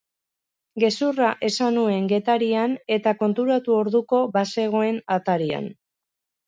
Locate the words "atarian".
5.21-5.75